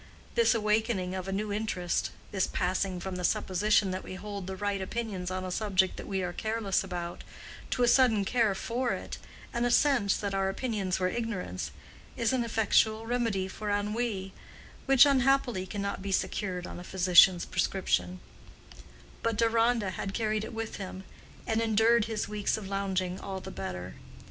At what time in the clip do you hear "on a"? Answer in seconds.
5.29-5.51, 16.65-16.83